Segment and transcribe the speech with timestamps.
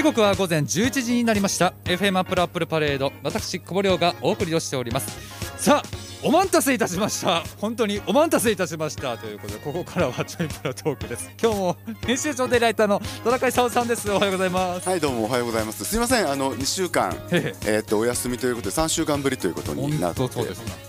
[0.00, 1.74] 時刻は午前11時になりました。
[1.84, 5.62] FM アップルアップルパレード私久保亮がお送りをしております。
[5.62, 7.42] さあお待たせいたしました。
[7.58, 9.18] 本当にお待たせいたしました。
[9.18, 11.30] ということでここからはちょいプロトークです。
[11.38, 11.76] 今日も
[12.06, 14.10] 編集長でライターの田中勲さんです。
[14.10, 14.88] おはようございます。
[14.88, 15.84] はいどうもおはようございます。
[15.84, 16.30] すいません。
[16.30, 17.78] あの2週間へえ。
[17.80, 20.22] ーっとお休みということで3週間ぶりということになって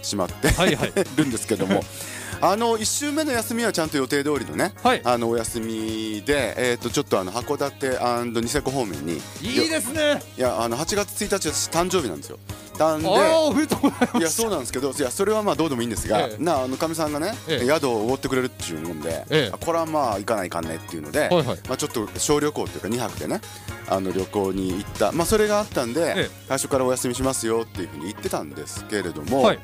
[0.04, 0.94] しまってはいはい。
[1.18, 1.84] るんですけども
[2.42, 5.02] あの1週目の休みはちゃんと予定通りのねはい。
[5.04, 9.18] あのお休みでえーっとちょっとあの函館ニセコ方面に。
[9.42, 10.22] いいですね。
[10.38, 12.40] いやあの8月1日私誕生日なんですよ。
[12.80, 16.44] なんでいやそうなんですけどいやそれはまあどうでもいいんですが、ええ。
[16.44, 17.66] なあのかみさんがね、ええ。
[17.66, 21.46] 宿をおごってくれるっていうもんで、これはまあ行かないかんねっていうので、はいはい。
[21.68, 23.40] まあ、ちょっと小旅行というか2泊でね
[23.88, 26.30] あの旅行に行った、まあ、それがあったんで、ええ。
[26.48, 29.60] 最初からお休みしますよっていうふうに言ってたんですけれども、はい。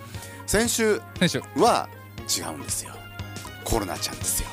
[0.45, 1.01] 先週。
[1.55, 1.89] は
[2.27, 2.91] 違うんですよ。
[3.63, 4.49] コロナちゃんですよ、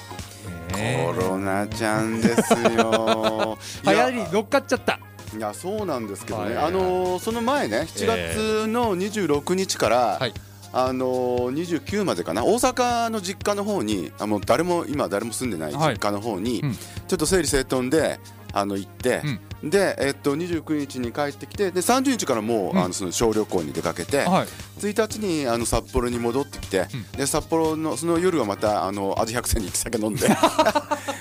[0.76, 3.58] えコロナちゃんですよ。
[3.86, 4.98] 流行り乗っかっちゃった。
[5.36, 6.64] いやそうなんですけどね、はい。
[6.66, 10.34] あのーその前ね7月の26日から、はい。
[10.72, 12.44] あのー、29までかな。
[12.44, 16.74] 大阪の実家の方にあもう誰も今誰も住んでない実家の方に、うん。
[16.74, 18.18] ちょっと整理整頓で
[18.54, 19.22] あの行って、
[19.62, 22.78] で、えっと、29日に帰ってきてで30日からもう、うん。
[22.78, 24.46] あのその小旅行に出かけて、はい。
[24.78, 27.18] 1日にあの札幌に戻ってきて、うん。
[27.18, 30.28] で札幌のその夜はまたあの味百選に行き酒飲んで。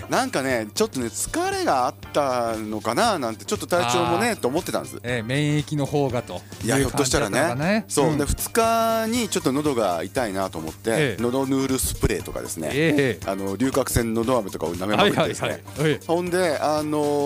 [0.10, 5.00] なんかねちょっとね疲れがあったのかななんてちょっと体調もねと思ってたんです。
[5.04, 6.42] えー免疫の方がと。
[6.64, 7.40] いやひょっとしたらね。
[7.40, 11.22] いう感じだったのかそう、んで2日にちょっと喉が痛いなと思って、ええ。
[11.22, 15.30] 喉ヌールスプレーとかですね、えあの龍角散のど飴とかを舐めえまはいはいはい。
[15.30, 17.23] くってですね、えほんであの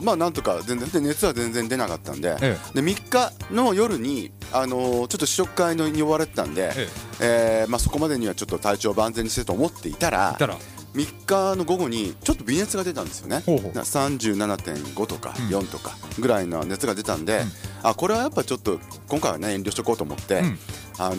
[0.00, 6.88] ーまあなんとか全然で熱は全然出なかったんで、えで3日の夜にあのーちょっと試食会のに呼ばれてたんで、え
[7.20, 7.64] え。
[7.66, 10.56] ーまあ、そこまでにはちょっと体調を万全にしてと思っていたらいたら。
[10.94, 13.42] 3日の午後にちょっと微熱が出たんですよね。
[13.44, 13.72] ほうほう。
[13.72, 15.46] な37.5とかうん。
[15.48, 17.48] 4とかぐらいの熱が出たんで、うん。
[17.82, 20.58] あこれはやっぱちょっと今回はね遠慮しとこうと思って、うん。
[20.98, 21.16] あの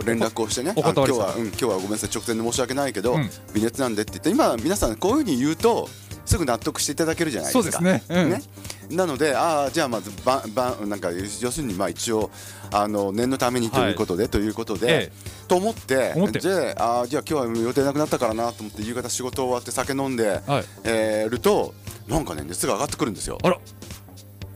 [0.00, 3.30] ー連絡をしてね今日は、うん、今日はごめんなさい直前で申し訳ないけど、うん。
[3.54, 5.88] 微熱なんでって言って今皆さんこういうふうに言うと
[6.28, 7.78] すぐ納得していただけるじゃないですか。
[7.78, 8.22] そうですね。
[8.22, 8.30] うん。
[8.30, 8.42] ね。
[8.90, 12.30] なのでああじゃあまずばばなんか要するにまあ一応
[12.70, 15.12] あの念のためにということで、ということで、え
[15.48, 20.64] と思ってじゃああーじゃあ今日は予定なくなったからなと思って夕方仕事終わって酒飲んで、はい。
[20.84, 21.74] えーると
[22.08, 23.38] なんかね熱が上がってくるんですよ。
[23.42, 23.58] あら。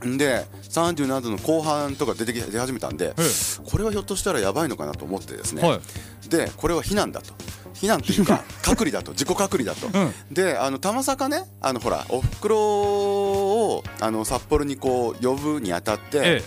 [0.06, 3.22] んで37度の後半とか出てき出始めたんで、え
[3.70, 6.28] これはひょっとしたらやばいのかなと思ってですね、はい。
[6.28, 7.34] でこれは避難だと
[7.74, 10.14] 避難っていうか 隔離だと自己隔離だと、うん。
[10.30, 16.44] であのたまさかねあのほらおふくろをあの札幌にこう呼ぶにあたって、え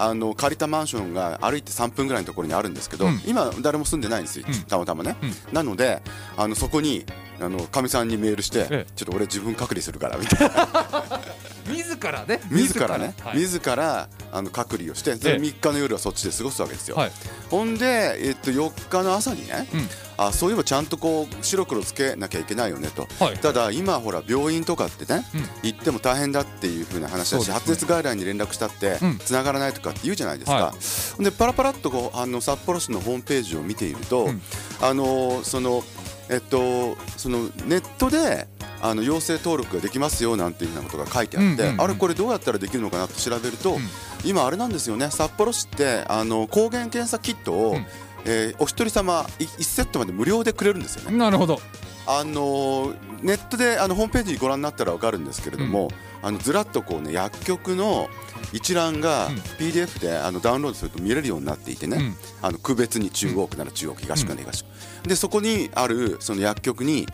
[0.00, 3.20] あの借りたマンションが歩いて3分ぐらいのところにあるんですけど、うん。
[3.26, 4.54] 今誰も住んでないんですよ、うん。
[4.62, 5.34] たまたまね、うん。
[5.52, 6.00] なので
[6.36, 7.04] あのそこに
[7.40, 8.86] あのかみさんにメールして、ええ。
[8.94, 10.68] ちょっと俺自分隔離するからみたいな
[11.68, 12.40] 自らね。
[12.50, 13.14] 自らね。
[13.22, 13.38] はい。
[13.38, 15.38] 自らあの隔離をしてそれええ。
[15.38, 17.12] 3日の夜はそっちで過ごすわけですよ、はい。
[17.50, 19.88] ほんで、えっと、4日の朝にね、うん。
[20.16, 23.38] あそういえばちゃんとこう白黒つけなきゃいけないよねと、はい。
[23.38, 25.40] ただ今ほら病院とかってね、うん。
[25.62, 29.18] 行っても大変だっていう風な話だし、発熱外来に連絡したってうん。
[29.18, 30.74] 繋がらないとかって言うじゃないですか、
[31.20, 34.42] でパラパラっとこうあの札幌市のホームページを見ていると、うん。
[34.80, 35.82] あのその
[36.28, 38.46] えっとそのネットで
[38.80, 43.80] あの陽性登録ができますよなんていうふうなことが書いてあって、あれこれどうやったらできるのかなと調べると、うん。
[44.24, 45.10] 今あれなんですよね。
[45.10, 47.86] 札幌市ってあの抗原検査キットを、うん。
[48.24, 51.16] えーお一人様1セットまで無料でくれるんですよね。
[51.16, 51.60] なるほど
[52.08, 55.90] あのーネットであのホームページご覧になったら分かるんですけれども、
[56.22, 58.08] あのずらっとこうね薬局の
[58.52, 59.34] 一覧がうん。
[59.58, 62.14] PDF であのダウンロードすると見れるようになっていてね、うん。
[62.42, 67.06] あの区別に中央区なら中央区東区なら東区、でそこにあるその薬局に、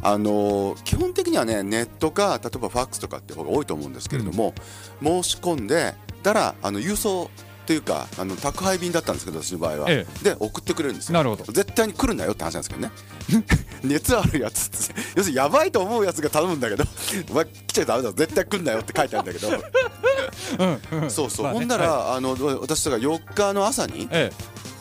[0.00, 4.54] あのー基本的にはねネットか例えばファックスとかって方が多いと思うんですけれども、
[5.02, 7.30] 申し込んでたらあの郵送
[7.68, 11.12] というかあの宅配便だったんですけど私の場合は、えで送ってくれるんですよ。
[11.12, 11.44] なるほど。
[11.52, 12.90] 絶対に来るなよって話なんですけどね。
[13.84, 14.94] 熱あるやつって。
[15.16, 16.84] 要するにやばいと思うやつが頼むんだけど
[17.28, 21.10] お前来ちゃダメだ絶対来んなよって書いてあるんだけど。
[21.10, 24.32] そうそう、まあねほんなら、はあの私とか4日の朝にえ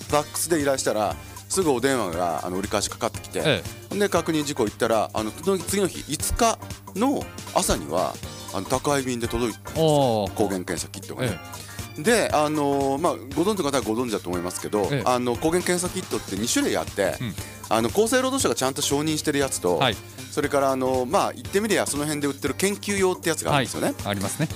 [0.07, 1.13] ファックスで依頼したら
[1.49, 3.99] すぐお電話があの折り返しかかってきて、ええ。
[3.99, 6.57] で確認事項行ったらあの次の日5日
[6.97, 7.21] の
[7.53, 8.13] 朝には
[8.53, 11.66] あの宅配便で届いて抗原検査キットがね、え
[11.97, 15.03] であのーまあご存知の方はご存知だと思いますけど、ええ。
[15.05, 17.33] あの抗原検査キットって2種類あって、うん。
[17.69, 19.97] あの厚生労働省がちゃんと承認してるやつと、はい。
[20.31, 23.93] それからあのまあ言ってみりゃその辺で売ってる研究用ってやつがあるんですよね。
[24.05, 24.47] ありますね。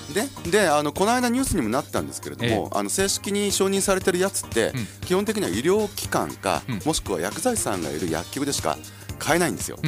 [0.46, 4.88] でであのこの間ニュースにもなったんですけれども、あの正式に承認されてるやつって、うん。
[5.08, 6.80] 基本的には医療機関か、うん。
[6.86, 8.78] もしくは薬剤師さんがいる薬局でしか
[9.18, 9.80] 買えないんですよ。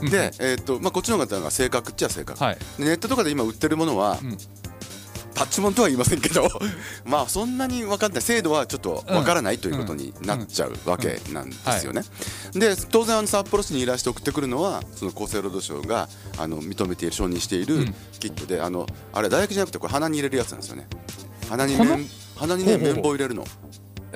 [0.00, 2.58] で、えーっとまあ、こっちの方が正確っちゃ正確、はい。
[2.78, 4.18] でネットとかで今売ってるものは、
[5.36, 6.48] うんパッチモンとは言いませんけど
[7.04, 8.22] まあそんなに分かんない。
[8.22, 12.02] 精度はちょっと分からないということになっちゃうわけなんですよね。
[12.54, 17.86] で当然あの札幌市に依頼して送ってくるのはその厚生労働省があの認めている承認している
[18.18, 20.86] キットで、あのあれ唾液じゃなくてこれ鼻に入れるやつなんですよね。
[21.48, 22.56] 鼻に鼻？
[22.56, 23.44] にね綿棒入れるの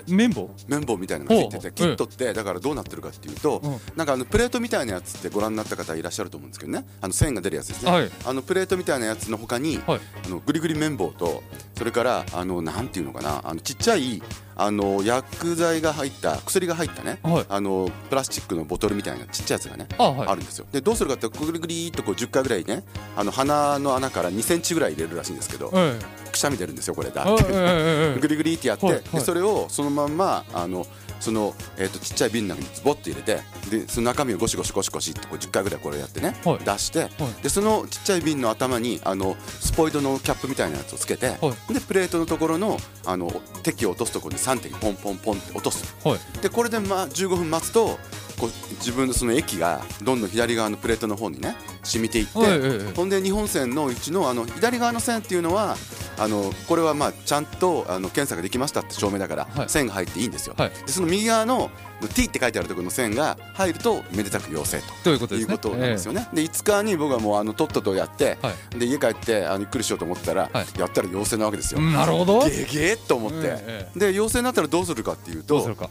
[0.09, 0.51] 綿棒？
[0.69, 3.81] 綿棒みたいなのがついててキットってだからどうなってるかっていうとうん。
[3.97, 6.87] なんかあのプレートみたいなやつってご覧になった方いらっしゃると思うんですけどね。
[7.01, 8.11] あの線が出るやつですね、はい。
[8.25, 10.01] あのプレートみたいなやつの他に、はい。
[10.25, 11.43] あのグリグリ綿棒と
[11.77, 14.23] それからあのなんていうのかなあのちっちゃい
[14.63, 17.47] あの薬剤が入った薬が入ったね、はい。
[17.49, 20.29] あのプラスチックのボトルみたいなちっちゃいやつがねあはい。
[20.29, 20.67] あるんですよ。
[20.71, 22.83] でどうするかってグリグリっとこう10回ぐらいね
[23.17, 25.99] あの鼻の穴から2センチぐらい入れるらしいんですけどえ
[26.31, 27.45] くしゃみ出るんですよこれだえって。
[27.49, 29.05] ええグリグリってやって、はいはい。
[29.05, 30.87] でそれをそのまんまあの
[31.21, 33.41] その、えー、とちっちゃい瓶の中にズボッと入れて
[33.71, 36.59] でその中身をゴシゴシゴシゴシってこう10回ぐらいこれやってね、はい。
[36.59, 37.11] 出して、はい。
[37.43, 43.31] でそのちっちゃい瓶の頭にあのスポイトのキャップみたいなやつをつけて、はでプレートのところのあの
[43.63, 45.95] 滴を落とすところに3滴ポンポンポンって落とす。
[46.07, 46.43] はい。
[46.43, 47.99] でこれで、まあ、15分待つと
[48.41, 55.77] こう自分のその液がどんどん左側のプレートの方にね染みていって、はいええほんで日本線のうちのあの左側の線っていうのは
[56.19, 59.69] あのこれはまあちゃんとあの検査ができましたって証明だから、はい。
[59.69, 60.71] 線が入っていいんですよ、はい。
[60.71, 61.71] でその右側の
[62.15, 65.45] T って書いてあるところの線が入るとめでたく陽性ということね。
[65.47, 70.79] ということなんですよね、で5日に僕はもうあのとっととやって、はで家帰ってあのゆっくりしようと思ったら、はい。
[70.79, 72.45] やったら陽性なわけですよ、うんなるほど。
[72.49, 75.89] でげえと思って、ええで陽性になったらどうするかっていうとどうするか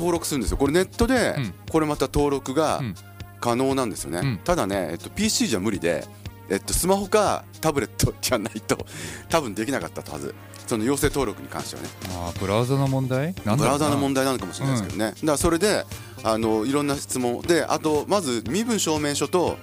[0.00, 0.56] 登録するんですよ。
[0.56, 1.54] これネットで、うん。
[1.70, 2.94] これまた登録がうん。
[3.40, 4.38] 可能なんですよね、うん。
[4.44, 6.06] ただね、えっと、PC じゃ無理で、
[6.50, 8.86] えっと、スマホかタブレット じゃないと
[9.30, 10.34] 多分できなかったはず。
[10.66, 11.88] その陽性登録に関してはね。
[12.10, 13.34] あーブラウザの問題？
[13.44, 15.84] なんブラウザの題問題なのかもしれないですけどね、だからそれで
[16.22, 17.40] あのいろんな質問。
[17.42, 19.56] であとまず身分証明書と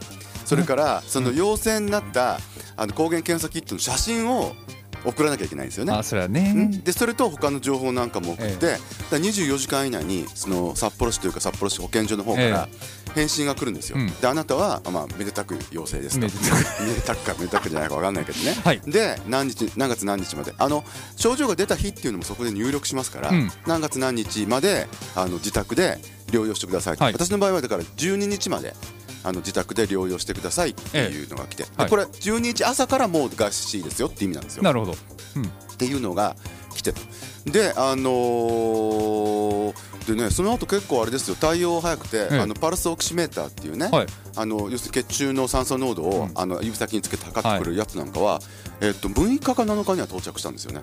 [0.43, 2.39] それからその陽性になった
[2.75, 4.53] あの抗原検査キットの写真を
[5.05, 5.93] 送らなきゃいけないんですよね。
[5.93, 6.69] あそれはね。
[6.83, 12.69] でそれと他の情報なんかも送って、えだから24時間以内にその札幌市というか札幌市保健所の方から
[13.15, 14.07] 返信が来るんですよ、うん。
[14.07, 16.25] であなたは、まあ、めでたく陽性ですと。
[16.25, 18.81] めでためでたくかめでたくじゃないか分かんないけどね、はい。
[18.85, 20.53] で何日何月何日まで。
[20.57, 20.83] あの
[21.15, 23.51] 症状が出た日っていうのもそこで入力しますから、うん。
[23.65, 27.13] 何月何日まであの自宅で療養してくださいと、はい。
[27.13, 28.73] 私の場合はだから12日まで
[29.27, 31.85] あの自宅で療養してくださいっていうのが来て、はい。
[31.85, 34.63] でこれ12日朝からもう合しですよって意味なんですよ。
[34.63, 34.95] なるほど。
[35.35, 35.45] うん。
[35.45, 36.35] っていうのが
[36.73, 36.97] 来てる
[37.45, 41.35] であのーでねその後結構あれですよ。
[41.35, 44.07] 対応早くて、ええあのパルスオキシメーターっていうね、はい。
[44.37, 48.39] あの要するに血中の酸素濃度を、うんあの指先につけて測ってくれるやつなんかは、
[48.79, 50.81] えっと6日か7日には到着したんですよね。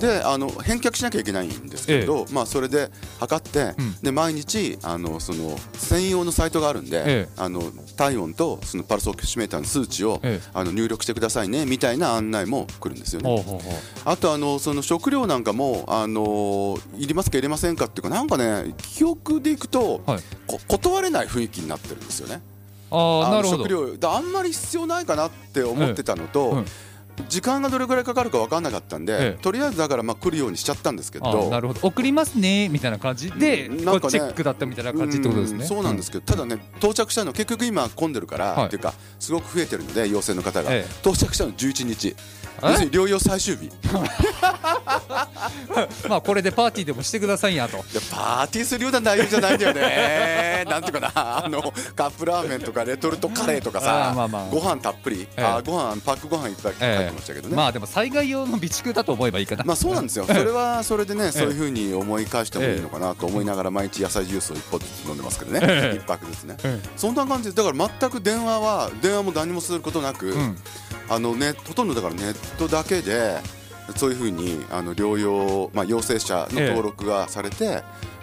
[0.00, 2.90] であの返却しなきゃいけないんですけれど、まあ、それで
[3.20, 3.94] 測って、うん。
[4.02, 7.28] で毎日あのその専用のサイトがあるんで、ええ。
[7.36, 7.62] あの
[7.96, 10.48] 体温とそのパルスオキシメーターの数値を、ええ。
[10.54, 13.60] あの入力してくださいねみたいな案内も来るんですよね。
[14.04, 20.20] あとあのその食料なんかもあのいりますか入れませんかっていうかなんかね記憶でいくと、はい。
[20.46, 22.40] こ断れない雰囲気になってるんですよね。
[22.90, 23.64] あなるほど。
[23.64, 26.66] 食料だあんまり必要ないかなって思ってたのと、うん。
[27.28, 29.42] 時間がどれくらいかかるか分かんなかったんで、ええ。
[29.42, 31.80] とりあえずだからまあ来るようにしちゃったんですけあどーなるほど。
[31.86, 35.60] 送りますねみたいな感じでうんなんかねチェックだったみたいな感じってことですね。
[35.60, 36.10] うんそうなんです。
[36.10, 38.66] けど、ただね到着したの結局今混んでるから、はい。
[38.66, 40.90] っていうかすごく増えてるので陽性の方が、ええ。
[41.02, 42.08] 到着したの11日。
[42.08, 43.68] え要するに療養最終日。
[43.68, 43.72] で
[46.08, 47.78] まあこれでパーティーでもしてくださいやと。
[48.10, 50.64] パーティーするような内容じゃないんだよね。
[50.68, 51.44] なんていうかな。
[51.44, 51.60] あの
[51.94, 55.44] カップラーメンとかレトルトカレーとかあさーまあまあご飯たっぷり、ええ。
[55.44, 59.64] あーご飯パックご飯いっぱい入ってましたけどね、まあでも災害用の備蓄だと思えばいいかな。
[59.64, 65.96] まあそうなんですよ、それはそれでね、そういうふうに思い返してもいいのかなと思いながら、毎日野菜ジュースを一本ずつ飲んでますけどね、ええ。
[65.96, 70.56] 一泊ずつね、えそんな感じで、だから全く電話は、電話も何もすることなく、うん
[71.08, 73.38] あのね、ほとんどだからネットだけで、
[73.96, 77.82] そういうふうにあの療養、まあ、陽性者の登録がされて、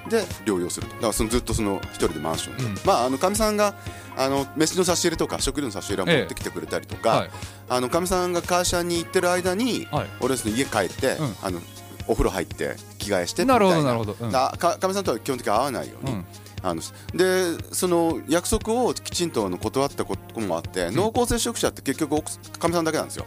[0.09, 2.75] で療養すると、だからそのずっとその一人でマンションで、うん。
[2.85, 3.75] まあ、あのかみさんが
[4.17, 7.29] あの飯の差し入れとか食料の差し入れを持ってきてくれたりとか、はい。
[7.69, 10.07] あのかみさんが会社に行ってる間に、はい。
[10.19, 11.35] 俺ですね家帰って、うん。
[11.43, 11.61] あの
[12.07, 13.59] お風呂入って着替えしてな。
[13.59, 14.15] るほどみたいなるほど。
[14.19, 14.31] うん。
[14.31, 16.25] だかかみさんとは基本的に会わないように、うん
[16.63, 16.81] あの
[17.13, 23.25] でその約束をきちんと断ったこともあって、濃厚接触者って結局奥かみさんだけなんですよ、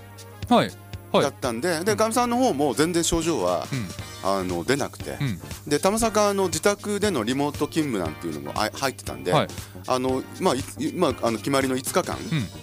[0.49, 0.84] はいはい
[1.21, 4.15] だったんででかみさんの方も全然症状は、うん。
[4.27, 5.41] あの出なくて、うん。
[5.69, 9.49] で玉坂の自宅でのリモート勤務なんていうのもあ入ってたんで、はい。
[9.87, 12.17] あのまあいまあ、あの決まりの5日間、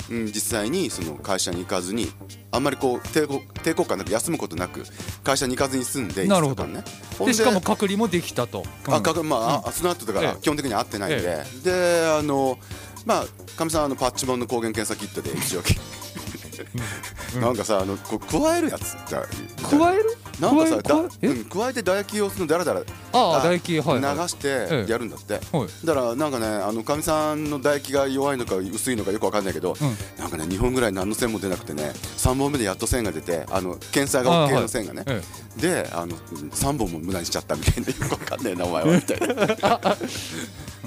[0.10, 0.18] うん。
[0.18, 2.12] うん、実際にその会社に行かずに
[2.52, 4.84] あんまりこう抵抗抵抗感なく休むことなく
[5.24, 6.64] 会社に行かずに済んでなるほど。
[6.64, 7.28] 5日間ね。
[7.28, 8.64] でしかも隔離もできたと。
[8.88, 8.94] うん。
[8.94, 10.42] あかかまあ、あその後だからええ。
[10.42, 12.58] 基本的には会ってないんで、えであの
[13.06, 15.66] まあかみさんあのパッチモンの抗原検査キットで一応うん
[17.40, 19.16] なんかさあのこう加えるやつって
[19.64, 20.04] 加える？
[20.40, 21.10] なんかさだうん
[21.46, 22.82] 加えて唾液をそのだらだら
[23.14, 24.30] あああ唾液はい流はい。
[24.30, 25.86] してええやるんだって、はい。
[25.86, 29.98] だからなんかねあのかみさんの唾液が弱いのか薄いのかよくわかんないけど、うん。
[30.18, 35.22] なんかね2本ぐらい何の線も出なくてね3本目でやっと線が出てあの検査が OK の線がね、え
[35.58, 39.94] であの3本も無駄にしちゃったみたいなよくわかんねえなお前はみたいな。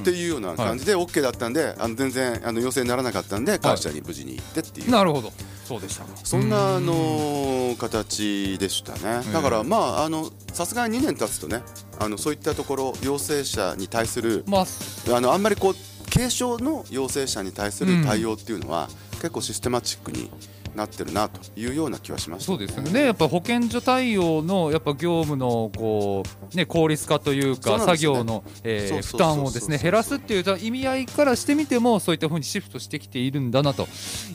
[0.00, 5.32] っていうような感じで OK だったんであの全然あの陽性にならなかったんで会社に無事に行ってっていう、えなるほど
[5.64, 9.22] そうでしたかそんなあうんの形でしたね。
[9.28, 11.62] えだからまああのさすがに2年経つとね
[11.98, 15.74] あのそういったところ陽性者に対するまああのあんまりこう
[16.12, 20.30] 軽症の陽性者に対する対応っていうのは、結構システマチックに
[20.74, 22.46] なってるなというような気はしました。
[22.46, 23.06] そうですよね。
[23.06, 27.84] やっぱ保健所対応のやっぱ業務のこう、ね、効率化というかね。
[27.84, 33.86] 作業の、えー負担をですね減らすっていう意味合いからしてみてもそういったふうにシフトしてきているんだなと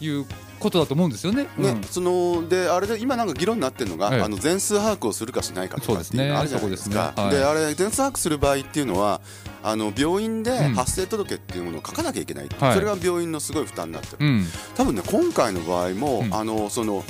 [0.01, 0.25] いう
[0.60, 1.44] ことだと思うんですよね。
[1.58, 1.84] ねうん。
[1.84, 7.13] そのであれで今なんか議論になってるのが、ええあの全数把握をするかしないかとかっていうのがあるじゃないですか。
[7.16, 7.30] ですね。
[7.30, 7.30] ね。
[7.30, 7.36] はい。
[7.38, 9.22] であれ全数把握する場合っていうのは
[9.63, 10.74] あの病院でうん。
[10.75, 12.74] 発生届っていうものを書かなきゃいけない、はい。
[12.74, 14.46] それが病院のすごい負担になってる、うん。
[14.75, 16.34] 多分ね今回の場合も、うん。
[16.34, 17.04] あのその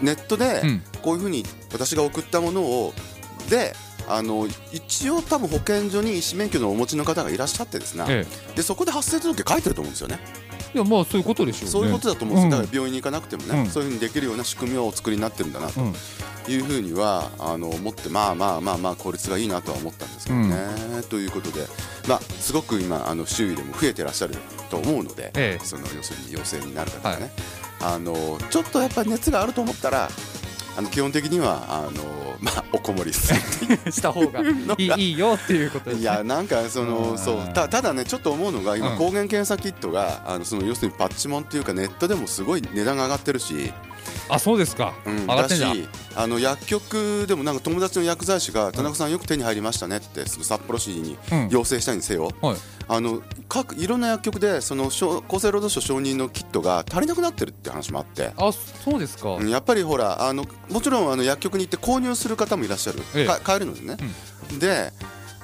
[0.00, 0.82] ネットでうん。
[1.02, 2.92] こういうふうに私が送ったものを
[3.50, 3.74] で
[4.08, 10.18] あの一応多分保健所に医師免許のお持ちの方がいらっしゃってですね、えでそこで発生届書いてると思うんですよね。
[10.18, 10.41] え、
[10.74, 11.70] いやまあそういうことでしょうね。
[11.70, 15.94] そういうことだと思うんですよ、うんだから病院に行かなくてもね、うんそういうふうにできるような仕組みをお作りになってるんだなとうん
[16.48, 20.56] いうふうにはあの思ってまあまあまあまあ効率がいいなとは思ったんですけどね。
[21.08, 21.66] ということで、
[22.08, 24.34] まあ、すごく今あの周囲でも増えてらっしゃる
[24.70, 27.30] と思うので、ええその要するに陽性になる方がね、
[27.80, 30.08] あのちょっとやっぱり熱があると思ったら
[30.76, 33.40] あの基本的にはあの、 まあ、おこもりする
[33.92, 34.40] した方が
[34.78, 36.02] いいいいよっていうことです、ね。
[36.02, 37.54] いやなんかそのうんそう。
[37.54, 38.98] たただねちょっと思うのが今うん。
[38.98, 43.72] 抗原検査キットがあのその要するにパッチモンっていうかネットでもすごい値段が上がってるし、
[44.32, 44.94] あそうですか。
[45.04, 45.82] うん、上がってんじゃん。
[45.82, 51.48] だしあの薬局でもなんか友達の薬剤師が田中さんよく手に入りましたねってその札幌市にうん。
[51.50, 52.56] 要請したにせよ、はい。
[52.88, 58.32] あの各いろんな薬局でその小厚生労働省承認のキットが足りなくなってるって話もあって。
[58.36, 59.34] あそうですか。
[59.34, 63.26] うんやっぱりほらあのもちろんあの薬局に行って購入する方もいらっしゃる、ええ。
[63.26, 63.96] か買えるのでね、
[64.58, 64.92] で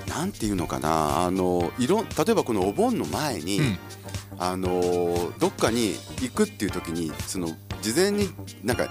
[0.09, 1.25] なんていうのかな。
[1.25, 3.79] あのいろ例えばこのお盆の前に、うん。
[4.41, 7.49] あのどっかに行くっていう時にその
[7.83, 8.31] 事前に
[8.65, 8.89] なんか。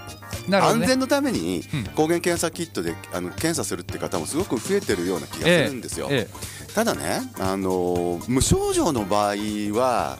[0.50, 1.84] 安全のためにうん。
[1.94, 6.08] 抗原検査キットであの検査するって方もすごく増えてるような気がするんですよ。
[6.10, 6.28] え
[6.74, 9.36] ただね、あの無症状の場合
[9.76, 10.18] は、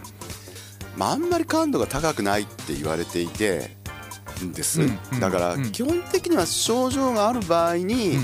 [0.96, 3.70] まあ、あんまり感度が高くないって言われていて
[4.44, 4.80] んです、
[5.20, 5.72] だからうん。
[5.72, 8.18] 基本的には症状がある場合に、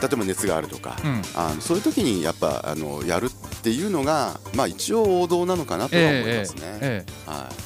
[0.00, 1.22] 例えば熱があるとか、うん。
[1.34, 6.62] あのそういう時にやっぱあのやるっていうのが、まあ、一応王道なのかなとは思いますね。
[6.80, 7.30] ええ。
[7.30, 7.59] はい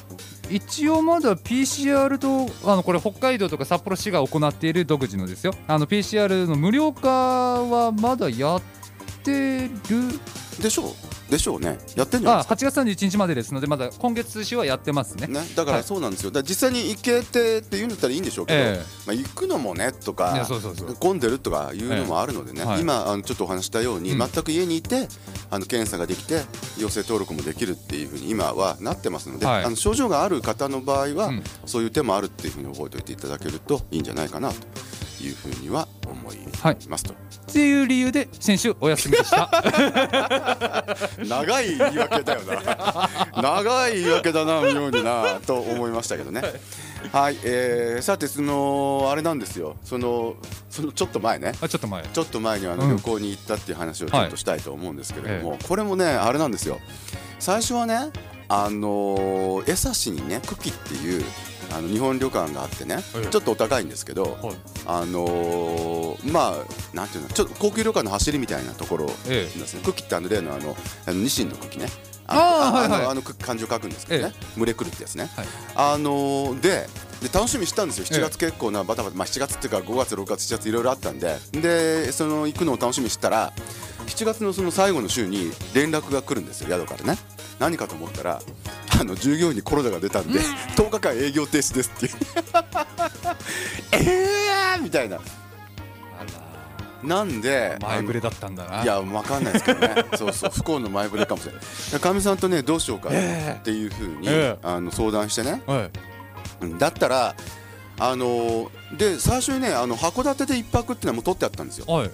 [0.50, 5.52] 一応まだ PCR とあのこれ北海道とか札幌市が行っている独自のですよ。
[5.66, 8.62] あの PCR の無料化はまだやっ
[9.22, 9.70] てる
[10.60, 11.13] でしょう。
[11.35, 11.79] でしょうね。
[11.97, 12.55] やってんじゃないあですか。
[12.55, 15.26] 8月31日までですのでまだ今月市はやってますね。
[15.26, 15.85] ね、だからはい。
[15.85, 20.47] そうなんですよ、だから実際に行けてって言うんだったらいいんでしょうけど、えまあ、行くのもねといか
[21.00, 22.67] 混んでるとかいうのもあるのでね、ええ。
[22.67, 22.81] はい。
[22.81, 24.19] 今あのちょっとお話したように、うん。
[24.19, 25.09] 全く家にいて
[25.50, 26.43] あの検査ができて
[26.79, 29.64] 陽性登録もできるっていうふうに今はなってますので、はい。
[29.64, 31.43] あの症状がある方の場合は、うん。
[31.67, 34.57] そういう手もあるっていうふうに覚えておいていただけるといいんじゃないかなと
[35.25, 36.38] いうふうには思い
[36.88, 37.16] ますと、っ
[37.52, 39.50] ていう理由で先週お休みでした。
[41.26, 43.09] 長い言い訳だよな。
[43.43, 46.43] 長い言い訳だな妙になと思いましたけどね。
[47.12, 49.76] はい、えー、さてそのあれなんですよ。
[49.85, 50.37] その
[50.71, 51.52] そのちょっと前ね。
[51.61, 52.02] あちょっと前。
[52.04, 52.90] ちょっと前にあのうん。
[52.97, 55.59] 旅行に行ったっていう話をちょっとしたいと思うんですけれども、はい。
[55.62, 56.81] これもねあれなんですよ。
[57.38, 58.11] 最初はね
[58.49, 61.25] あのー江差にね久喜っていう
[61.75, 64.57] あの日本旅館があってね、ええちょっとお高いんですけど、はい。
[64.87, 69.81] あのーまあなんていうのちょっと高級旅館の走りみたいなところえですね。
[69.83, 70.76] ってあの例のあの
[71.07, 71.87] あのニシンの久喜ね。
[72.26, 73.02] あーはいはい。
[73.02, 76.88] のあの漢字を書くんですけどね、群れ来るってやつね、はいあのーで
[77.23, 83.52] で楽しみにしたんですよええ7月結構なバタバタ、まあ、7月っていうか5月6月7月いろいろあったんででその行くのを楽しみにしてたら
[84.07, 87.19] 7月のその最後の週に連絡が来るんですよ宿からね
[87.59, 88.43] 何かと思ったら
[89.00, 90.40] あの従業員にコロナが出たんで
[90.76, 92.12] 10日間営業停止ですっていう。
[93.92, 95.16] えーみたいな。
[95.16, 95.20] あ
[97.06, 98.82] なんでら前触れだったんだな。
[98.82, 100.06] いやわかんないですけどね。
[100.16, 101.58] そうそう不幸の前触れかもしれな
[101.98, 102.00] い。
[102.00, 104.58] かみさんとねどうしようかえっていうふうに、ええ。
[104.62, 105.62] あの相談してね。
[105.66, 105.90] はい。
[106.62, 107.34] うんだったら
[107.98, 111.86] あのーで最初にねあの函館で一泊っていうのはもう取ってあったんですよ。
[111.86, 112.10] はい。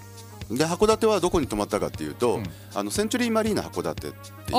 [0.50, 2.44] で函館はどこに泊まったかっていうと、うん。
[2.75, 4.56] あのセンチュリーマリーナ函館っていう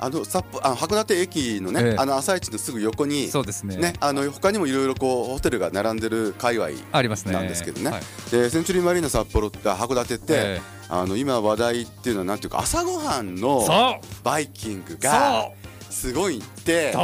[0.00, 1.96] ああの札幌あの函館駅のね、ええ。
[1.98, 3.76] あの朝市のすぐ横にそうですね。
[3.76, 7.32] ねあの他にもいろいろこうホテルが並んでる界隈ありますね。
[7.32, 7.90] なんですけどね。
[7.90, 8.02] はい。
[8.30, 15.50] でセンチュリーマリーナ札幌って函館って、えあの今話題っていうのはなんていうか朝ごはんえのバイキングが
[15.90, 16.94] すごいって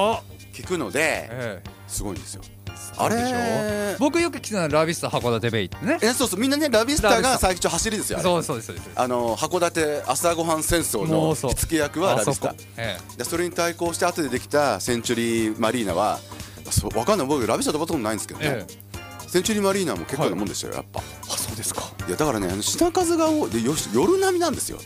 [0.52, 1.70] 聞くのでええ。
[1.86, 2.42] すごいんですよ。
[2.76, 3.36] そうでしょ？
[3.36, 3.96] れ？
[3.98, 5.98] 僕よく来てたのはラビスタ函館ベイってね。
[6.02, 6.40] えそうそう。
[6.40, 12.54] みんなねラビスタが最初走りですよそうそうですあの函館朝ごはん戦争もの火付け役はラビスタあ
[13.18, 16.18] そそれに対抗して後でできたセンチュリーマリーナは
[16.70, 17.26] そうわかんない。
[17.26, 19.28] 僕ラビスタ飛ばったことないんですけどね、ええ。
[19.28, 21.00] センチュリーマリーナも結構なもんでしたよやっぱ。
[21.00, 21.82] あそうですか。
[22.06, 23.50] いやだからねあの品数が多い。
[23.50, 24.78] でよし夜並みなんですよ。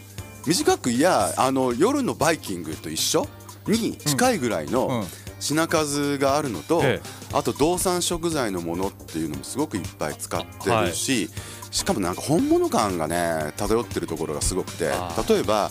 [0.47, 3.27] 短くいやあの夜のバイキングと一緒
[3.67, 5.07] に近いぐらいのうん
[5.41, 7.01] 品数があるのと、え
[7.33, 11.31] あと動産食材のものっていうのもすごくいっぱい使ってるし、
[11.71, 14.91] しかもなんか本物感がね漂ってるところがすごくて
[15.29, 15.71] 例えば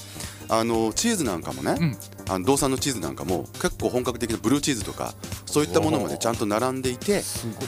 [0.49, 1.97] あのチーズなんかもね、うん。
[2.29, 5.13] あの動産のチーズなんかも結構本格的なブルーチーズとか
[5.45, 7.21] そういったものまでちゃんと並んでいて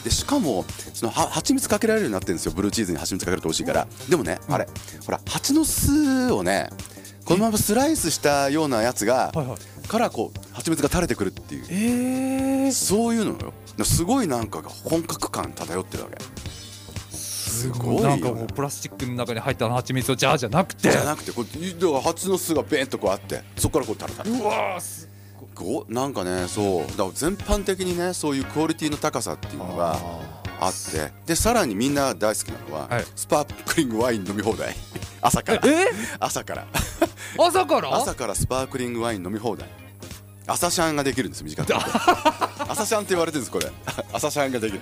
[0.04, 3.88] でしかもそのは蜂蜜かけられるようになってるんですよブルーチーズに蜂蜜かけると美味しいから。
[4.10, 4.68] でもね、あれ
[5.06, 6.70] ほら蜂の巣をね
[7.30, 9.88] このままスライスしたようなやつがはいはい。
[9.88, 11.66] からこう蜂蜜が垂れてくるっていう。
[11.70, 13.54] ええそういうのよ。
[13.86, 16.18] すごいなんかが本格感漂ってるわけ。
[17.16, 18.02] すごいよ。
[18.02, 20.90] なんかこうプラスチックの中に入った蜂蜜をジャーじゃなくて。
[20.90, 25.08] じゃなくてこうだから蜂の巣がベーンとこうあってそこからこう垂れたうわーす
[25.54, 26.88] こうなんかねそう。
[26.88, 30.00] だから全般的にねそういうクオリティの高さっていうのが
[30.60, 31.12] あって。
[31.28, 33.06] でさらにみんな大好きなのは、はい。
[33.16, 34.76] スパークリングワイン飲み放題。
[35.22, 35.62] 朝から。
[35.66, 35.88] え
[36.20, 36.68] 朝から
[37.38, 37.96] 朝から？
[37.96, 39.68] 朝からスパークリングワイン飲み放題。
[40.48, 41.74] 朝シャンができるんです短く。
[42.68, 43.72] 朝シャンって言われてるんですこれ。
[44.12, 44.82] 朝シャンができる。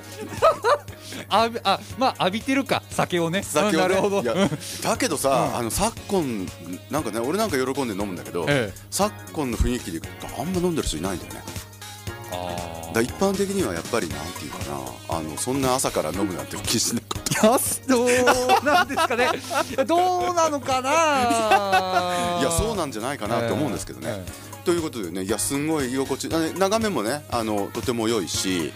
[1.30, 2.82] あびあまあ浴びてるか。
[2.90, 3.44] 酒をね。
[3.44, 4.50] 酒をね。
[4.82, 6.48] だけどさ、あの昨今
[6.90, 8.80] なんかね俺なんか喜んで飲むんだけど、ええ。
[8.90, 11.44] 昨今の雰囲気でいくとあんま飲んでる人いないんだよね。
[12.32, 17.27] あだ一般的にはやっぱりなんていうかなあのそんな朝から飲むなんて気しなかった
[17.88, 18.08] どう
[18.66, 19.30] なんですかね。
[19.86, 22.40] どうなのかな。
[22.40, 24.26] いやそうなんじゃないかなって思うんですけどね、え
[24.66, 26.30] ということでねいやすんごい居心地。
[26.30, 28.74] 眺めもねあのとても良いし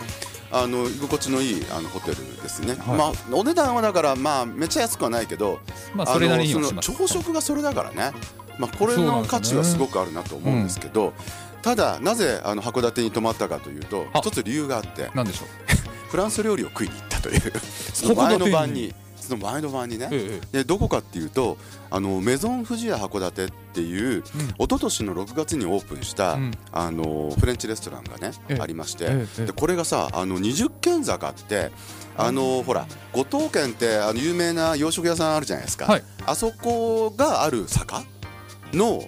[0.51, 2.97] あの居心地のいいあのホテルですね、はい。
[2.97, 5.59] まあお値段はだからまあめっちゃ安くはないけど、
[5.95, 8.11] まあそれなりにあの朝食がそれだからね、
[8.57, 11.13] まあ、これの価値はすごくあるなと思うんですけど、
[11.61, 14.19] ただなぜあの函館に泊まったかというとあ。
[14.19, 15.09] 一つ理由があって。
[15.13, 15.80] なんでしょう
[16.11, 17.41] フランス料理を食いに行ったという。
[17.93, 21.57] その前の晩にその前の晩にね、えでどこかっていうと
[21.89, 24.19] あのメゾン富士屋函館っていう、うん。
[24.19, 24.23] 一
[24.59, 26.51] 昨年の6月にオープンした、うん。
[26.73, 28.59] あのフレンチレストランがね、ええ。
[28.59, 29.45] ありまして、ええええ。
[29.45, 31.71] でこれがさあの20軒坂って
[32.17, 36.03] あの、ほら五島県ってあの有名な洋食屋さんあるじゃないですか、はい。
[36.25, 38.03] あそこがある坂
[38.73, 39.05] の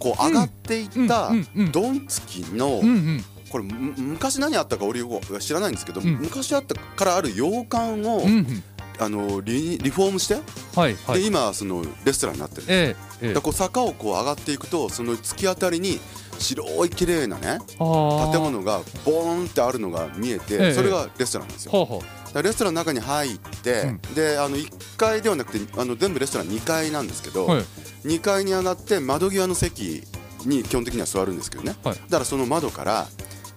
[0.00, 1.72] こう上がっていったうんうんうん。
[1.72, 6.18] ドンつきの、うんうんこれむ昔何あったか俺よく知らないんですけど、うん。
[6.20, 8.62] 昔あったからある洋館を、うんうん。
[8.98, 10.34] あのリリフォームして、
[10.78, 11.20] はいはい。
[11.20, 13.34] で今そのレストランになってる、ええええ。
[13.34, 15.98] でこう坂をこう上がっていくとその突き当たりに
[16.38, 21.72] 白い綺麗なね建物がボーンってあるのが見えて、ええそれがレストランなんですよ。
[21.72, 22.02] ほうほ
[22.34, 22.42] う。
[22.42, 24.00] レストランの中に入って、うん。
[24.14, 27.64] であの1階ではなくてあの全部レストラン2階なんですけど、はい。
[28.04, 30.02] 2階に上がって窓際の席
[30.44, 31.94] に基本的には座るんですけどね、はい。
[31.94, 33.06] だからその窓から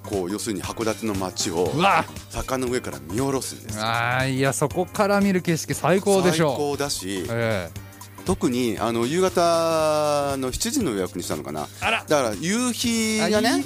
[0.04, 1.72] こう要するに函館の街を
[2.30, 3.82] 坂の上から見下ろすんですよ。
[3.84, 7.70] あーいやそこから見る景色最高でしょ最高だしえ
[8.26, 11.68] 特にあの夕方の7時の予約にしたのかな。
[11.82, 12.06] あら。
[12.08, 13.64] だから夕日がね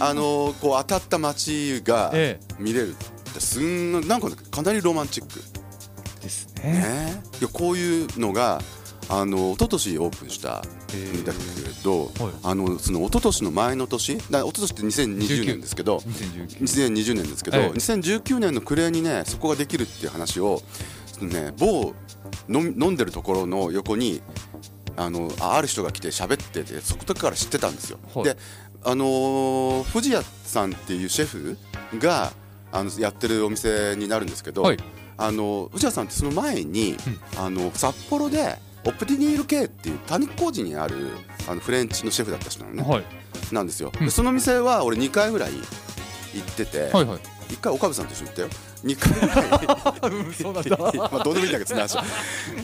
[0.00, 5.40] あのこう当たった街がえ見れるってすんなんかかなりロマンチック。
[6.20, 6.72] えですね。
[6.72, 7.22] ね。
[7.40, 8.60] いやこういうのが
[9.08, 10.62] あの一昨年オープンしたん
[11.24, 11.38] だけ
[11.82, 12.10] ど、はい。
[12.42, 20.62] あのその一昨年の前の年だ一昨年って2020年ですけど2019 2020年ですけど、ええ2019年の暮れにねそこができるっていう話を
[21.20, 21.94] ね某
[22.48, 24.22] 飲んでるところの横に
[24.96, 27.98] あのあある人が来て喋っててそこから知ってたんですよ。
[28.14, 28.24] はい。
[28.24, 28.36] で
[28.84, 31.58] あのー藤谷さんっていうシェフ
[31.98, 32.32] が
[32.72, 34.78] あのやってるお店になるんですけど、はい。
[35.16, 36.96] あの藤谷さんってその前に、
[37.36, 41.10] あの札幌でオプティニール系っていう谷小路にある
[41.48, 43.04] あのフレンチのシェフだった人なのね、はい。
[43.52, 48.48] なんですよ、うんでその店は俺2回ぐらい行ってて、はいはい1回岡部さんと一緒に行ったよ。
[48.84, 50.34] 2回ぐらい。
[50.34, 50.76] そうなんだ。
[51.12, 51.96] まあどうでもいいんだけどその話。
[51.96, 52.04] は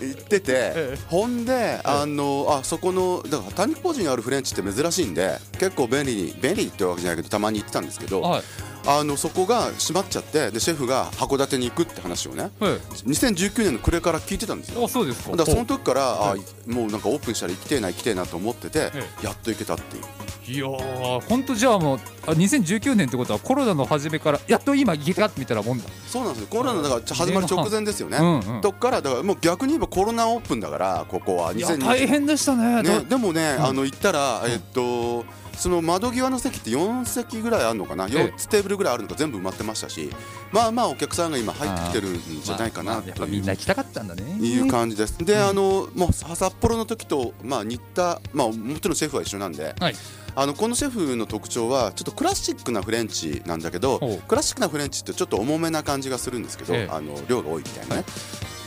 [0.01, 0.99] 行ってて、 ええ。
[1.09, 8.43] ほんであのあそこのだから谷小路にあるフレンチって珍しいんで結構便利に便利ってわけじゃないけどたまに行ってたんですけどはい。
[8.87, 12.73] あのそこが閉まっちゃってでシェフが函館に行くって話をねはい
[13.07, 14.85] 2019年の暮れから聞いてたんですよ。
[14.85, 15.31] あそうですか。
[15.33, 19.03] だからその時から、はいあもうなんかオープンしたら行きてえな行きてえなと思ってて、え。
[19.23, 20.03] やっと行けたっていう
[20.49, 26.49] いやー本当じゃあもうあ2019年ってことはコロナの初めからやっと今ギガッみたいなもんだ、そうなんですよ。
[26.49, 31.53] コロナだから始まる直前ですよね、うんうんとっからだからもう逆に言えばコロナオープンだからここは。
[31.53, 33.65] いや2020大変でしたねね、でもね、うん。
[33.65, 35.25] あの行ったら、えっと
[35.59, 38.15] その窓際の席って4席ぐらいあるのかな、ええ。
[38.15, 40.09] 4つテーブルぐらいあるのが全部埋まってましたし
[40.53, 43.29] まあまあお客さんが今入ってきてるんじゃないかなという。
[43.29, 44.39] みんな行きたかったんだね。
[44.41, 45.19] いう感じです。
[45.25, 45.43] で、うん。
[45.43, 49.95] あのもう札幌の時とまあ似たまあもちろんシェフは一緒なんで、はい
[50.41, 53.99] あのこのシェフの特徴はちょっとクラシックなフレンチなんだけど
[54.29, 56.89] クラシックなフレンチってちょっと重めな感じがするんですけど、ええ。
[56.89, 58.05] あの量が多いみたいなね、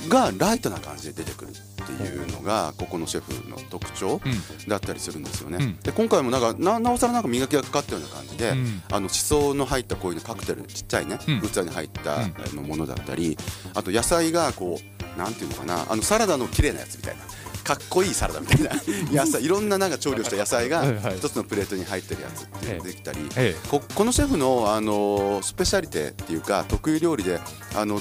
[0.09, 4.67] がライトな感じで出てくるっていうのがここのシェフの特徴うん。
[4.67, 5.59] だったりするんですよね。
[5.61, 5.79] うん。
[5.79, 8.49] で今回もなんかななおさらなんか磨きがかかったような感じで。
[8.49, 8.81] うん。
[8.91, 11.41] あのしその入ったこういうのカクテルちっちゃいね、うん。
[11.41, 13.37] 器に入った、のものだったり
[13.73, 14.77] あと野菜がこ
[15.15, 17.23] うなんていうのかなあのサラダの綺麗なやつみたいな
[17.63, 18.71] かっこいいサラダみたいな。
[19.23, 20.83] 野菜いろんななんか調理をした野菜が
[21.15, 27.39] 一つのプレートに入ってるやつっていうのができたり、えここのシェフの、あのスペシャリテっていうか得意料理で
[27.75, 27.99] あの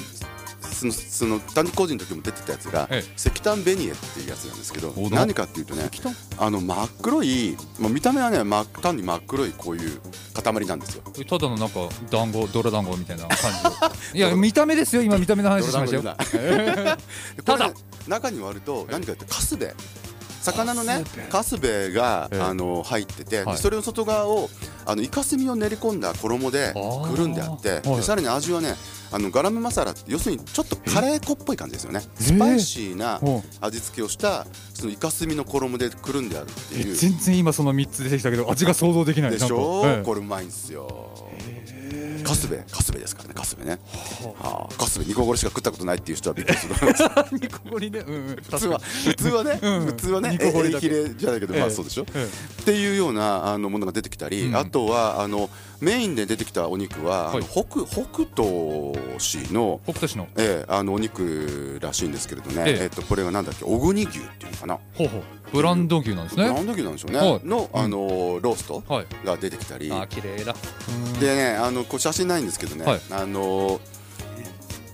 [0.81, 5.91] そのその単工事の時も出てたやつが、え石炭ベニエっていうやつなんですけどお何かっていうとね
[6.39, 10.01] あの真っ黒い、まあ、見た目はね真っ単に真っ黒いこういう
[10.33, 11.03] 塊なんですよ。
[11.29, 13.37] ただのなんか団子泥団子みたいな感
[14.13, 16.03] じ いや見た目ですよ今見た目の話しましたよ
[17.45, 17.75] たね
[18.09, 19.75] 中に割ると何かってカスベ。
[20.43, 22.41] 魚のねカスベが、ええ。
[22.41, 23.59] あの入ってて、ではい。
[23.59, 24.49] それの外側を
[24.87, 27.11] あのイカスミを練り込んだ衣でー。
[27.11, 27.97] くるんであってはい。
[27.97, 28.75] でさらに味はね
[29.13, 32.01] あのガラムマサラって要するにちょっとカレー粉っぽい感じですよね。
[32.21, 36.95] えスパイシーなほ味付けをしたそのイカスミの衣でくるんであるってえいう。
[36.95, 40.05] 全然今その3つ出てきたけど味が想像できないでしょ、ええ。
[40.05, 41.11] これうまいんですよ。
[42.23, 42.65] カスベ。
[42.71, 43.79] カスベですからねカスベね、
[44.39, 46.75] はあ、カスベ煮こごりしか食ったことないっていう人はびっくりする
[47.33, 48.01] 煮こごりね。
[48.07, 48.37] うんうん。
[48.37, 51.67] 普通は普通はね、うん普通はねええヒレじゃないけど、まええ。
[51.67, 52.29] あそうでしょ、え
[52.61, 54.57] っていうようなあのものが出てきたり、うん。
[54.57, 57.45] あとはあのメインで出てきたお肉は、はい。
[57.45, 60.29] 北北斗市の北斗市の。
[60.37, 62.83] ええあのお肉らしいんですけれどね、ええ。
[62.85, 65.23] えっとこれがなんだっけ小国牛っていうのかな、ほうほう。
[65.53, 66.49] ブランド牛なんですね。
[66.49, 67.41] ブランド牛なんでしょうね、はい。
[67.45, 67.99] のあの
[68.41, 69.07] ローストはい。
[69.25, 70.55] が出てきたり、あ綺麗だ。
[70.89, 71.21] うん。
[71.21, 73.01] でねあのこれ写真ないんですけどね、はい。
[73.11, 73.81] あの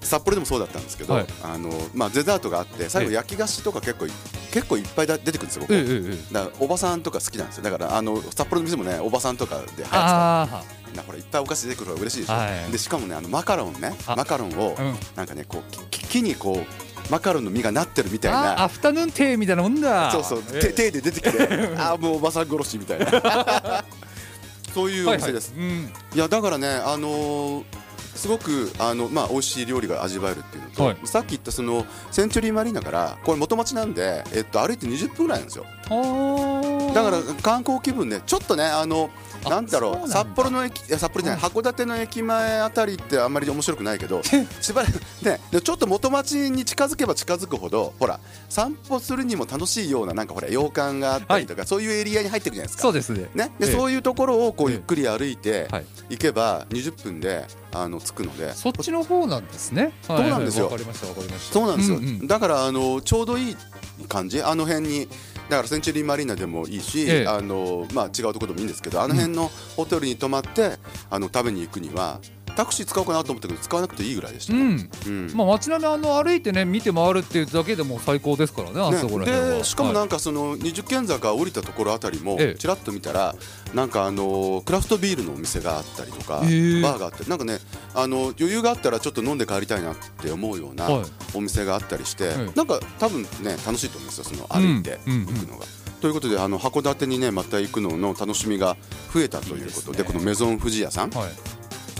[0.07, 1.27] 札幌でもそうだったんですけど、はい。
[1.42, 4.11] あのまあ、デザートがあって最後ええ焼き菓子とか結構い
[4.53, 6.35] 結構いっぱいだ出てくるんですよここ、ええええええ。
[6.35, 7.64] だからおばさんとか好きなんですよ。
[7.64, 10.42] だからあの札幌の店もねおばさんとかで流行ってた。
[10.42, 10.64] あ
[10.95, 12.73] なほらいっぱいお菓子出てくるから嬉しいでしょ、はい。
[12.73, 13.95] でしかもねあのマカロンね。
[14.07, 14.16] あ。
[14.16, 14.95] マカロンをあうん。
[15.16, 20.11] なんかねこうき木にこうマカロンの実がなってるみたいあなアフタヌーンテーみたいなもんだ。
[20.11, 20.42] そうそう。
[20.55, 20.61] ええ。
[20.61, 23.85] 手手で出てきて ああもうおばさん殺しみたいな。
[24.75, 25.69] そういうお店です、はいはい。
[25.69, 25.92] うん。
[26.14, 27.64] いやだからねあのー
[28.16, 30.98] すごくあのまあ美味しい料理が味わえるっていうのと、はい。
[31.05, 35.66] さっき言ったそのセンチュリーマリーナからこれ元町なんでえっと歩いて20分ぐらいなんですよ。
[36.94, 44.22] だから観光気分でちょっとねあのあなんだろう札幌の駅いや札幌じゃない、函館の駅前あたりってあんまり面白くないけど
[44.61, 52.83] しばらくねでちょっと元町に近づけば近づくほどほら散歩するにも楽しいようななんかほら洋館があったりとか、そういうエリアに入っていくじゃないですか。
[52.83, 53.29] そうですね。
[53.35, 53.72] ね、でええ。
[53.72, 55.87] そういうところをこうええゆっくり歩いてはい。
[56.11, 58.55] 行けば20分であの着くので。
[58.55, 59.92] そっちの方なんですね。
[60.03, 60.66] そうなんですよ。
[60.66, 61.55] わかりましたわかりました。
[61.55, 62.27] そうなんですよ、うんうん。
[62.27, 63.57] だからあのちょうどいい
[64.09, 64.42] 感じ？
[64.42, 65.09] あの辺に
[65.48, 67.26] だからセンチュリーマリーナでもいいし、ええ。
[67.26, 70.76] あのまあ、違うところでもいいんですけどあの辺のホテルに泊まって
[71.11, 72.20] あの食べに行くには
[72.57, 74.61] タクシー使おうかなと思ったけど使わなくていいぐらいでしたね。
[74.61, 74.90] うん。
[75.07, 75.37] うん。
[75.37, 79.59] まあ街並みあの歩いてね見て回るっていうだけでも最高ですからねあねそこら辺は。
[79.59, 82.59] でしかもはないんかその二十軒坂降りたところあたりもええ。
[82.59, 83.35] ちらっと見たら
[83.75, 86.51] なんかあのクラフトビールのお店があったりとかバへえ。
[86.51, 87.59] ーがあってなんかね
[87.95, 91.05] あの余裕があったらちょっと飲んで帰りたいなって思うようなはい。
[91.35, 92.51] お店があったりして、ええ。
[92.57, 95.66] なんか多分ね楽しいと思うんですよその歩いて行くのが。
[96.01, 98.77] ということであの函館にねまた行くのの楽しみが
[99.12, 100.05] 増えたということでね。
[100.05, 101.11] このメゾン富士屋さん。
[101.11, 101.31] はい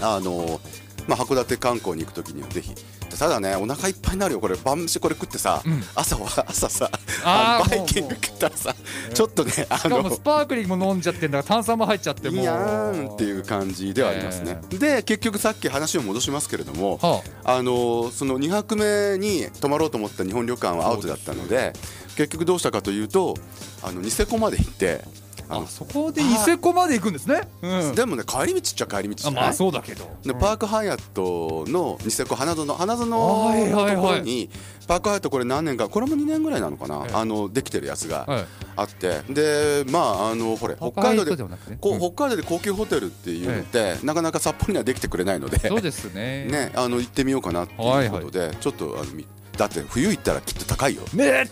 [0.01, 0.61] あの
[1.09, 2.75] まあ、函館観光に行く時にはぜひ。
[3.19, 4.41] ただねお腹いっぱいになるよ。
[4.41, 5.83] これ晩飯これ食ってさ、うん。
[5.95, 6.91] 朝は朝さ
[7.25, 8.75] あーバイキング食ったらさ
[9.15, 17.63] ちょっとねあのスパークリングも飲んじゃってんだから炭酸も入っちゃってもういやーんっていう感じではありますね、で結局さっき話を戻しますけれどもはあ。
[17.63, 21.73] のその2泊目に泊まろうと思った日本旅館はアウトだったので
[22.17, 23.35] 結局どうしたかというと
[23.83, 25.01] あのニセコまで行って
[25.49, 27.49] あのそこで伊勢湖まで行くんですね。
[27.63, 27.95] うん。
[27.95, 30.17] でもね帰り道っちゃ帰り道じゃない、あまあそうだけど。
[30.23, 33.95] でパークハイアットのニセコ花園花園のはいはいはい。
[33.97, 34.51] ところに
[34.87, 37.15] パークハイアットこれ何年かこれも2年ぐらいなのかな、ええ。
[37.15, 39.21] あのできてるやつがはいあって。
[39.31, 41.49] でまああのほれ北海道でね。
[41.81, 42.01] こううん。
[42.01, 45.59] 北海道で高級ホテルっていうのって、なかなか札幌にはできてくれないので。
[45.59, 46.47] そうですね。
[46.51, 51.03] ねあの行ってみようかなっていうことで、ちょっとあのみだって冬行ったらきっと高いよ。
[51.13, 51.49] めっ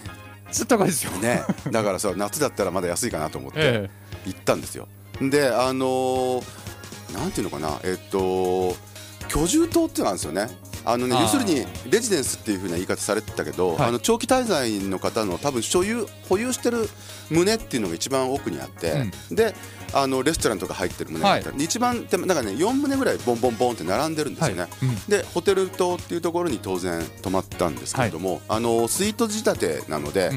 [0.52, 1.10] ちゃ高いですよ。
[1.12, 1.42] ね。
[1.70, 3.90] だからさ夏だったらまだ安いかなと思ってえ
[4.26, 4.88] 行ったんですよ。
[5.20, 6.44] であのー
[7.14, 7.78] なんていうのかな。
[7.84, 8.74] えっと
[9.28, 10.48] 居住棟っていうのがあるんですよね。
[10.86, 13.88] あのね要するにレジデンスっていう風な言い方されてたけど、はい。
[13.88, 16.88] あの長期滞在の方の多分所有保有してる
[17.30, 19.54] 棟っていうのが一番奥にあって、で
[19.94, 24.70] あのレストランとか入ってる棟があって、で一番手前なんかね4棟ぐらいボンボンボンって並んでるんですよね、はい。
[24.82, 24.96] うん。
[25.08, 30.30] でホテル棟っていうところに当然泊まったんですけれども、あのスイート仕立てなので、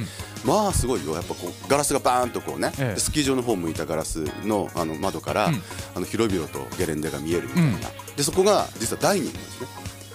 [0.46, 2.94] まあすごいよやっぱこうガラスがバーンとこうね、ええ。
[2.94, 5.62] でスキー場の方向いたガラスのあの窓から、うん。
[5.96, 7.76] あの広々とゲレンデが見えるみたいな、うん。
[8.16, 9.68] でそこが実はダイニングなんですね。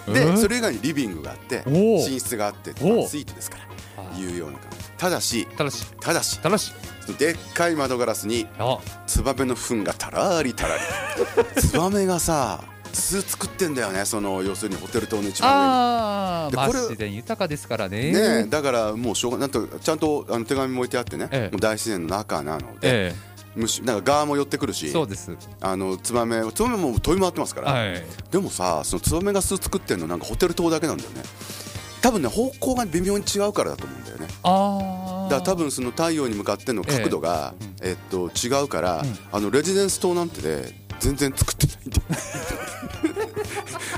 [0.07, 3.63] えでーそれ以外にリビングがあって寝室があってスイートですから
[4.13, 5.85] あいうような感じただしただし。
[5.99, 6.71] ただしただし。
[7.19, 8.79] でっかい窓ガラスにあ。
[9.05, 10.81] ツバメの糞がたらりたらり。
[11.59, 12.63] ツバメがさ
[12.93, 17.97] 巣作ってんだよねその要するにホテル棟の一番あーまあでこれ自然豊かですからね。
[17.99, 21.51] 上にねえだからもうしょうがなんとちゃんとあの手紙も置いてあってね、ええ。
[21.51, 23.15] もう大自然の中なので、え
[23.55, 25.35] 虫なんかガーも寄ってくるえしそうです。
[25.59, 28.03] あのツバメツバメも飛び回ってますから、はい。
[28.31, 31.23] でもさそのツバメが巣作ってんのなんかホテル棟だけなんだよね。
[32.01, 34.27] 多分ね方向が微妙に違うからだと思うよね。
[34.43, 42.03] ああだから多分その太陽に向かっての角度が、えっと、違うから、あのレジデンス棟なんてね全然作ってないんだよ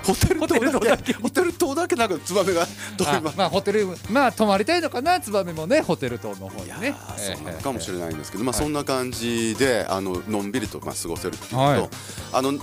[0.05, 1.13] ホテル棟だけ。
[1.13, 2.65] ホテル棟だけなんかツバメが
[2.97, 6.95] 飛びあ回ってまあホテルまあ泊まりたいのかなツバメもねホテル棟の方にね。
[6.95, 11.89] ーそうなのかもしれないんですけど、まあ、そんな感じであののんびりとまあ過ごせるっていうのと、はい。
[12.33, 12.53] あの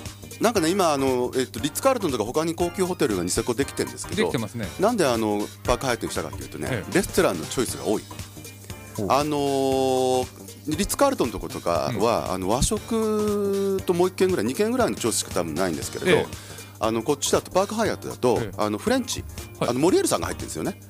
[0.40, 4.66] なんかね今あの、えっと、リッツ・カールトンとか他に高級ホテルがニセコできてるんですけどできてますね。
[4.80, 8.02] なんであのパークハイトにしたかっていうとね、えレストランのチョイスが多い。
[9.08, 16.51] あのーリッツ・カールトンのとことかは、あの和食ともう1軒ぐらい2軒ぐらいのチョイスしか多分ないんですけれど、ええ
[16.82, 18.50] あのこっちだとパークハイアットだと、ええ。
[18.58, 19.24] あのフレンチ、
[19.60, 19.70] はい。
[19.70, 20.80] あのモリエールさんが入ってるんですよね。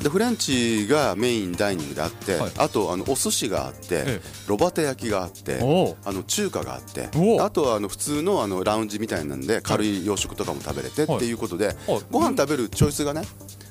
[0.00, 2.52] でフレンチがメインダイニングであって、はい。
[2.56, 4.20] あとあのお寿司があって、ええ。
[4.46, 5.58] ロバテ焼きがあって
[6.04, 7.08] あの中華があって
[7.40, 11.32] あとはあの普通のあのラウンジみたいなんで軽い洋食とかも食べれてってい。
[11.32, 11.76] うことで、はい。
[12.10, 13.22] ご飯食べるチョイスがね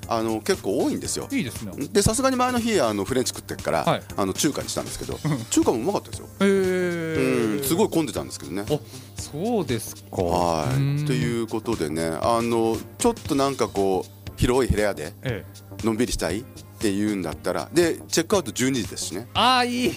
[0.07, 1.27] あの結構多いんですよ。
[1.31, 1.71] いいですね。
[1.93, 4.03] でさすがに前の日あのフレンチ食ってっから、はい。
[4.17, 5.17] あの中華にしたんですけど
[5.49, 6.80] 中華もうまかったですよ、へえ
[7.15, 8.65] うんすごい混んでたんですけどね。
[8.69, 8.79] お
[9.19, 10.21] そうですか。
[10.21, 10.99] はうん。
[10.99, 15.85] いということでねあのちょっとなんかこう広い部屋でええ。
[15.85, 16.43] のんびりしたいっ
[16.79, 19.27] ていうんだったらでチェックアウト12時ですしね。
[19.33, 19.91] ああいい。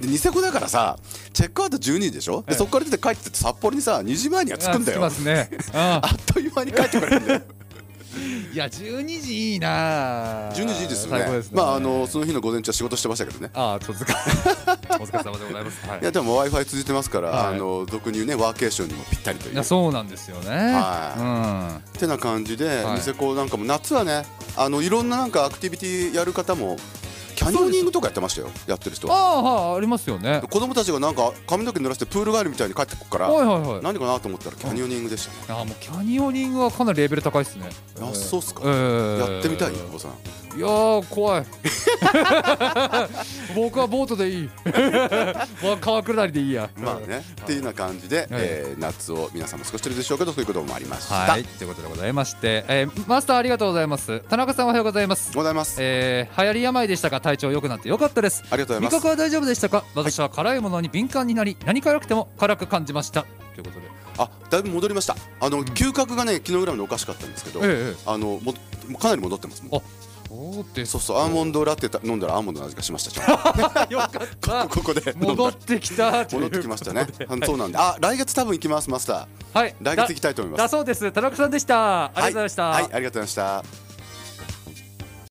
[0.00, 0.98] でニセコだからさ
[1.32, 2.42] チェックアウト12時でしょ？
[2.42, 2.56] でええ。
[2.56, 5.04] そこから出て帰ってって札幌にさ2時前には着くんだよ。
[5.04, 5.50] あ着きますね。
[5.72, 7.42] あ あっという間に帰ってくれるんだよ
[8.56, 10.50] いや12時いいな。
[10.52, 11.24] 12時いいですよね。
[11.26, 11.44] ね。
[11.52, 13.50] まああのその日の午前中は仕事してましたけどね。
[13.52, 13.74] ああ。
[13.76, 15.86] お疲れ様でございます。
[15.86, 16.00] はい。
[16.00, 17.54] いやでも w i f i 続いてますから、はい。
[17.54, 20.48] あの俗に言うねワーケーションにもぴったりといいうや、そうなんですよね。
[20.48, 21.76] はうん。
[21.76, 22.94] ってな感じで、はい。
[22.94, 24.24] ニセコなんかも夏はね
[24.56, 26.78] あのいろんななんかアクティビティやる方も
[27.36, 28.48] キャニオニングとかやってましたよ。
[28.66, 30.40] やってる人ああ、はい、ありますよね。
[30.50, 33.82] 子供たちがなんか髪の毛濡らしてプール帰りみたいに帰ってくるから、はいはいはい。
[33.82, 37.68] 何かなと思ったらキャニオニングでしたね、ああ、もうキャニオニングはかなりレベル高いですね。
[38.00, 39.72] あそうっすか、ええやってみたい？
[39.72, 40.12] 久保さん。
[40.56, 41.44] いやー怖い。
[43.54, 44.50] 僕はボートでいい。
[45.82, 46.70] 川下りでいいや。
[46.78, 51.44] まあね、っていうような感じで、えー夏を皆さんも過ごしてるでしょうけどそういうこともありました、はい。
[51.44, 54.20] ということでございまして、えーマスターありがとうございます。
[54.30, 55.30] 田中さんおはようございます。
[55.34, 58.44] ございます、えー、流行り病でしたが体調良くなって良かったです。
[58.50, 58.94] ありがとうございます。
[58.94, 59.84] 味覚は大丈夫でしたか？
[59.96, 63.26] 私は辛いものに敏感になり何辛くても辛く感じました。
[63.54, 63.86] ということで。
[64.18, 65.16] あだいぶ戻りました。
[65.40, 68.52] あの、嗅覚がね昨日ぐらいまでおかしかったんですけど、ええあのも
[68.98, 69.82] かなり戻ってますもんあ
[70.28, 73.92] そうですそうそうアーモンドラテた飲んだらアーモンドの味がしましたちゃんと。
[73.94, 74.10] よかっ
[74.40, 74.68] た。
[74.70, 77.06] ここで戻ってきた戻ってきましたね。
[77.28, 79.58] あそうなんで、あ来月多分行きますマスター。
[79.58, 79.74] はい。
[79.80, 80.62] 来月行きたいと思います。
[80.62, 81.10] だそうです。
[81.10, 82.04] 田中さんでした。
[82.04, 83.85] ありがとうございました、はい、はいありがとうございました。